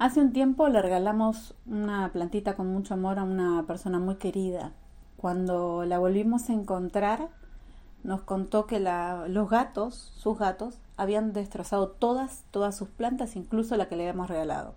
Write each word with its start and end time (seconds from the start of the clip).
Hace 0.00 0.22
un 0.22 0.32
tiempo 0.32 0.66
le 0.70 0.80
regalamos 0.80 1.54
una 1.66 2.10
plantita 2.10 2.56
con 2.56 2.72
mucho 2.72 2.94
amor 2.94 3.18
a 3.18 3.22
una 3.22 3.64
persona 3.66 3.98
muy 3.98 4.14
querida. 4.14 4.72
Cuando 5.18 5.84
la 5.84 5.98
volvimos 5.98 6.48
a 6.48 6.54
encontrar, 6.54 7.28
nos 8.02 8.22
contó 8.22 8.66
que 8.66 8.80
los 8.80 9.50
gatos, 9.50 10.14
sus 10.16 10.38
gatos, 10.38 10.78
habían 10.96 11.34
destrozado 11.34 11.88
todas, 11.88 12.44
todas 12.50 12.74
sus 12.74 12.88
plantas, 12.88 13.36
incluso 13.36 13.76
la 13.76 13.90
que 13.90 13.96
le 13.96 14.04
habíamos 14.08 14.30
regalado. 14.30 14.72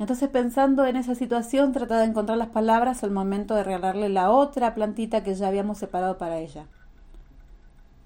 Entonces, 0.00 0.28
pensando 0.28 0.84
en 0.86 0.96
esa 0.96 1.14
situación, 1.14 1.70
trataba 1.70 2.00
de 2.00 2.08
encontrar 2.08 2.36
las 2.36 2.48
palabras 2.48 3.04
al 3.04 3.12
momento 3.12 3.54
de 3.54 3.62
regalarle 3.62 4.08
la 4.08 4.32
otra 4.32 4.74
plantita 4.74 5.22
que 5.22 5.36
ya 5.36 5.46
habíamos 5.46 5.78
separado 5.78 6.18
para 6.18 6.38
ella. 6.38 6.66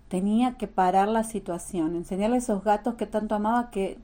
Tenía 0.09 0.59
que 0.59 0.69
parar 0.69 1.09
la 1.09 1.25
situación, 1.25 1.97
enseñarle 1.97 2.37
a 2.37 2.41
esos 2.41 2.63
gatos 2.63 2.97
que 2.97 3.07
tanto 3.07 3.35
amaba 3.35 3.71
que 3.71 3.99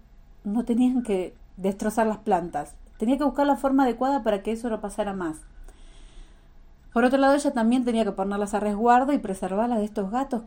no 0.44 0.64
tenían 0.64 1.02
que 1.02 1.34
destrozar 1.56 2.06
las 2.06 2.18
plantas. 2.18 2.74
Tenía 2.98 3.18
que 3.18 3.24
buscar 3.24 3.46
la 3.46 3.56
forma 3.56 3.84
adecuada 3.84 4.22
para 4.22 4.42
que 4.42 4.52
eso 4.52 4.68
no 4.70 4.80
pasara 4.80 5.12
más. 5.12 5.40
Por 6.92 7.04
otro 7.04 7.18
lado, 7.18 7.34
ella 7.34 7.52
también 7.52 7.84
tenía 7.84 8.04
que 8.04 8.12
ponerlas 8.12 8.54
a 8.54 8.60
resguardo 8.60 9.12
y 9.12 9.18
preservarlas 9.18 9.78
de 9.78 9.84
estos 9.84 10.10
gatos 10.10 10.42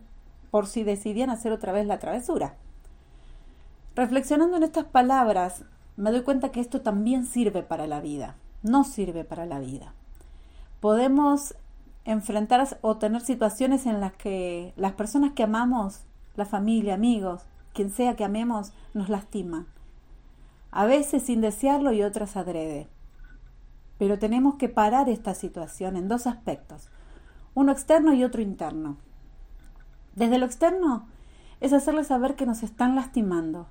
por 0.49 0.67
si 0.67 0.83
decidían 0.83 1.29
hacer 1.29 1.51
otra 1.51 1.73
vez 1.73 1.85
la 1.85 1.99
travesura. 1.99 2.55
Reflexionando 3.95 4.55
en 4.57 4.63
estas 4.63 4.85
palabras, 4.85 5.65
me 5.97 6.11
doy 6.11 6.21
cuenta 6.21 6.49
que 6.49 6.61
esto 6.61 6.81
también 6.81 7.25
sirve 7.25 7.63
para 7.63 7.87
la 7.87 7.99
vida, 7.99 8.35
no 8.63 8.83
sirve 8.83 9.25
para 9.25 9.45
la 9.45 9.59
vida. 9.59 9.93
Podemos 10.79 11.55
enfrentar 12.05 12.77
o 12.81 12.97
tener 12.97 13.21
situaciones 13.21 13.85
en 13.85 13.99
las 13.99 14.13
que 14.13 14.73
las 14.77 14.93
personas 14.93 15.33
que 15.33 15.43
amamos, 15.43 16.03
la 16.35 16.45
familia, 16.45 16.93
amigos, 16.93 17.41
quien 17.73 17.89
sea 17.89 18.15
que 18.15 18.23
amemos, 18.23 18.71
nos 18.93 19.09
lastima 19.09 19.65
a 20.71 20.85
veces 20.85 21.23
sin 21.23 21.41
desearlo 21.41 21.91
y 21.91 22.03
otras 22.03 22.37
adrede. 22.37 22.87
Pero 23.97 24.19
tenemos 24.19 24.55
que 24.55 24.69
parar 24.69 25.09
esta 25.09 25.33
situación 25.33 25.95
en 25.95 26.07
dos 26.07 26.27
aspectos, 26.27 26.89
uno 27.53 27.71
externo 27.71 28.13
y 28.13 28.23
otro 28.23 28.41
interno. 28.41 28.97
Desde 30.15 30.37
lo 30.37 30.45
externo 30.45 31.07
es 31.59 31.73
hacerles 31.73 32.07
saber 32.07 32.35
que 32.35 32.45
nos 32.45 32.63
están 32.63 32.95
lastimando, 32.95 33.67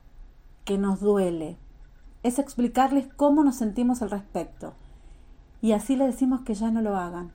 que 0.65 0.79
nos 0.79 1.01
duele, 1.01 1.57
es 2.23 2.39
explicarles 2.39 3.07
cómo 3.15 3.45
nos 3.45 3.57
sentimos 3.57 4.03
al 4.03 4.11
respecto, 4.11 4.75
y 5.61 5.73
así 5.73 5.97
le 5.97 6.07
decimos 6.07 6.43
que 6.43 6.55
ya 6.55 6.71
no 6.71 6.83
lo 6.83 6.97
hagan. 6.97 7.33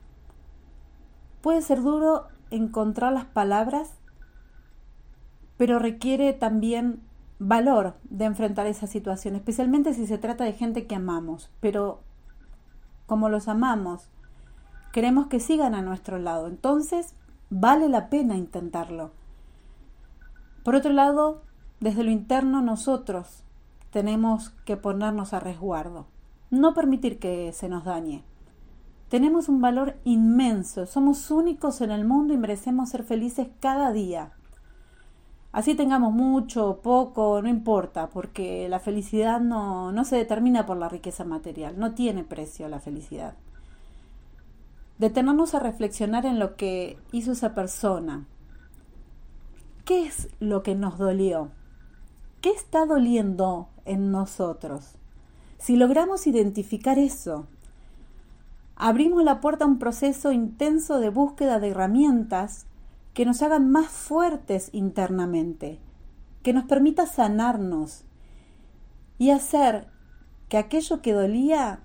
Puede 1.40 1.62
ser 1.62 1.82
duro 1.82 2.28
encontrar 2.50 3.12
las 3.12 3.24
palabras, 3.24 3.90
pero 5.56 5.78
requiere 5.78 6.32
también 6.32 7.00
valor 7.48 7.94
de 8.04 8.24
enfrentar 8.24 8.66
esa 8.66 8.86
situación, 8.86 9.34
especialmente 9.34 9.94
si 9.94 10.06
se 10.06 10.18
trata 10.18 10.44
de 10.44 10.52
gente 10.52 10.86
que 10.86 10.94
amamos, 10.94 11.50
pero 11.60 12.00
como 13.06 13.28
los 13.28 13.48
amamos, 13.48 14.08
queremos 14.92 15.26
que 15.26 15.40
sigan 15.40 15.74
a 15.74 15.82
nuestro 15.82 16.18
lado, 16.18 16.46
entonces 16.46 17.14
vale 17.50 17.88
la 17.88 18.08
pena 18.08 18.36
intentarlo. 18.36 19.10
Por 20.64 20.76
otro 20.76 20.92
lado, 20.92 21.42
desde 21.80 22.04
lo 22.04 22.10
interno 22.10 22.62
nosotros 22.62 23.42
tenemos 23.90 24.50
que 24.64 24.76
ponernos 24.76 25.32
a 25.32 25.40
resguardo, 25.40 26.06
no 26.50 26.74
permitir 26.74 27.18
que 27.18 27.52
se 27.52 27.68
nos 27.68 27.84
dañe. 27.84 28.22
Tenemos 29.08 29.48
un 29.48 29.60
valor 29.60 29.96
inmenso, 30.04 30.86
somos 30.86 31.30
únicos 31.30 31.80
en 31.80 31.90
el 31.90 32.04
mundo 32.04 32.32
y 32.32 32.38
merecemos 32.38 32.90
ser 32.90 33.02
felices 33.02 33.48
cada 33.60 33.92
día. 33.92 34.32
Así 35.52 35.74
tengamos 35.74 36.14
mucho 36.14 36.80
poco, 36.82 37.42
no 37.42 37.48
importa, 37.48 38.08
porque 38.08 38.68
la 38.70 38.80
felicidad 38.80 39.38
no, 39.38 39.92
no 39.92 40.04
se 40.04 40.16
determina 40.16 40.64
por 40.64 40.78
la 40.78 40.88
riqueza 40.88 41.24
material, 41.24 41.78
no 41.78 41.92
tiene 41.92 42.24
precio 42.24 42.68
la 42.68 42.80
felicidad. 42.80 43.34
Detenernos 44.96 45.54
a 45.54 45.60
reflexionar 45.60 46.24
en 46.24 46.38
lo 46.38 46.56
que 46.56 46.98
hizo 47.12 47.32
esa 47.32 47.54
persona. 47.54 48.26
¿Qué 49.84 50.06
es 50.06 50.28
lo 50.40 50.62
que 50.62 50.74
nos 50.74 50.96
dolió? 50.96 51.50
¿Qué 52.40 52.50
está 52.50 52.86
doliendo 52.86 53.68
en 53.84 54.10
nosotros? 54.10 54.94
Si 55.58 55.76
logramos 55.76 56.26
identificar 56.26 56.98
eso, 56.98 57.46
abrimos 58.74 59.22
la 59.22 59.40
puerta 59.40 59.64
a 59.64 59.68
un 59.68 59.78
proceso 59.78 60.32
intenso 60.32 60.98
de 60.98 61.10
búsqueda 61.10 61.60
de 61.60 61.68
herramientas 61.68 62.66
que 63.14 63.26
nos 63.26 63.42
hagan 63.42 63.70
más 63.70 63.88
fuertes 63.88 64.70
internamente, 64.72 65.78
que 66.42 66.52
nos 66.52 66.64
permita 66.64 67.06
sanarnos 67.06 68.04
y 69.18 69.30
hacer 69.30 69.88
que 70.48 70.56
aquello 70.56 71.02
que 71.02 71.12
dolía 71.12 71.80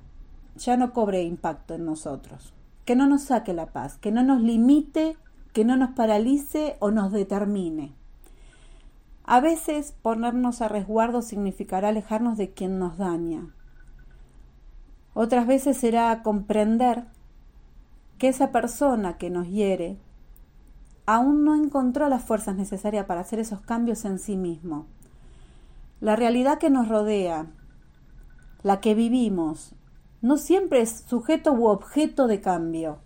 ya 0.56 0.78
no 0.78 0.94
cobre 0.94 1.24
impacto 1.24 1.76
en 1.76 1.86
nosotros, 1.86 2.54
que 2.86 2.96
no 2.96 3.08
nos 3.08 3.24
saque 3.24 3.54
la 3.54 3.68
paz, 3.68 3.98
que 3.98 4.12
no 4.12 4.24
nos 4.24 4.42
limite, 4.42 5.18
que 5.54 5.66
no 5.66 5.78
nos 5.78 5.92
paralice 5.92 6.78
o 6.80 6.92
nos 6.92 7.12
determine. 7.12 7.94
A 9.24 9.42
veces 9.42 9.94
ponernos 10.02 10.62
a 10.62 10.70
resguardo 10.70 11.22
significará 11.22 11.90
alejarnos 11.90 12.38
de 12.38 12.52
quien 12.52 12.80
nos 12.80 12.98
daña. 12.98 13.54
Otras 15.14 15.46
veces 15.48 15.78
será 15.78 16.24
comprender 16.24 17.04
que 18.18 18.30
esa 18.30 18.52
persona 18.52 19.18
que 19.18 19.30
nos 19.30 19.48
hiere 19.48 19.98
aún 21.08 21.46
no 21.46 21.56
encontró 21.56 22.10
las 22.10 22.22
fuerzas 22.22 22.56
necesarias 22.58 23.06
para 23.06 23.22
hacer 23.22 23.40
esos 23.40 23.62
cambios 23.62 24.06
en 24.06 24.20
sí 24.20 24.36
mismo. 24.36 24.86
La 26.02 26.16
realidad 26.16 26.60
que 26.60 26.70
nos 26.70 26.90
rodea, 26.90 27.48
la 28.62 28.82
que 28.82 28.94
vivimos, 28.94 29.74
no 30.22 30.38
siempre 30.38 30.82
es 30.82 31.06
sujeto 31.08 31.54
u 31.54 31.68
objeto 31.68 32.28
de 32.28 32.42
cambio. 32.42 33.00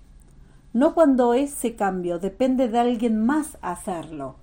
No 0.73 0.95
cuando 0.95 1.35
ese 1.35 1.75
cambio 1.75 2.17
depende 2.17 2.69
de 2.69 2.79
alguien 2.79 3.23
más 3.23 3.59
hacerlo. 3.61 4.37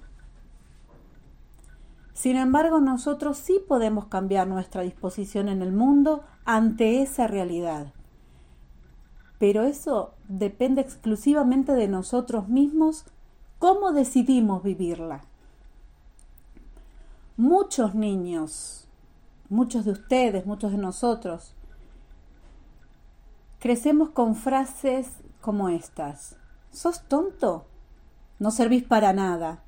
Sin 2.12 2.36
embargo, 2.36 2.80
nosotros 2.80 3.38
sí 3.38 3.60
podemos 3.66 4.06
cambiar 4.06 4.46
nuestra 4.46 4.82
disposición 4.82 5.48
en 5.48 5.62
el 5.62 5.72
mundo 5.72 6.22
ante 6.44 7.02
esa 7.02 7.26
realidad. 7.26 7.92
Pero 9.38 9.64
eso 9.64 10.14
depende 10.28 10.80
exclusivamente 10.80 11.72
de 11.72 11.88
nosotros 11.88 12.48
mismos 12.48 13.04
¿Cómo 13.58 13.90
decidimos 13.90 14.62
vivirla? 14.62 15.22
Muchos 17.36 17.96
niños, 17.96 18.86
muchos 19.48 19.84
de 19.84 19.90
ustedes, 19.90 20.46
muchos 20.46 20.70
de 20.70 20.78
nosotros, 20.78 21.54
crecemos 23.58 24.10
con 24.10 24.36
frases 24.36 25.08
como 25.40 25.68
estas. 25.70 26.36
¿Sos 26.70 27.02
tonto? 27.08 27.66
No 28.38 28.52
servís 28.52 28.84
para 28.84 29.12
nada. 29.12 29.64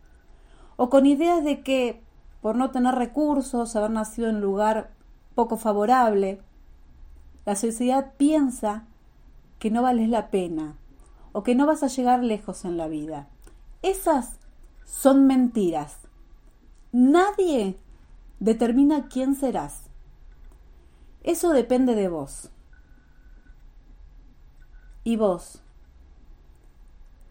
O 0.77 0.89
con 0.89 1.05
ideas 1.05 1.43
de 1.43 1.63
que 1.63 2.01
por 2.41 2.55
no 2.55 2.71
tener 2.71 2.95
recursos, 2.95 3.75
haber 3.75 3.91
nacido 3.91 4.29
en 4.29 4.37
un 4.37 4.43
lugar 4.43 4.91
poco 5.35 5.57
favorable, 5.57 6.41
la 7.45 7.57
sociedad 7.57 8.13
piensa 8.17 8.85
que 9.59 9.71
no 9.73 9.83
vales 9.83 10.09
la 10.09 10.31
pena 10.31 10.77
o 11.33 11.43
que 11.43 11.57
no 11.57 11.67
vas 11.67 11.83
a 11.83 11.89
llegar 11.89 12.23
lejos 12.23 12.65
en 12.65 12.77
la 12.77 12.87
vida. 12.87 13.29
Esas 13.83 14.39
son 14.85 15.27
mentiras. 15.27 15.97
Nadie 16.93 17.79
determina 18.39 19.09
quién 19.09 19.35
serás. 19.35 19.85
Eso 21.23 21.51
depende 21.51 21.95
de 21.95 22.09
vos. 22.09 22.51
¿Y 25.05 25.17
vos? 25.17 25.63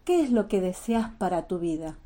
¿Qué 0.04 0.22
es 0.22 0.32
lo 0.32 0.48
que 0.48 0.60
deseas 0.60 1.10
para 1.10 1.46
tu 1.46 1.58
vida? 1.58 1.98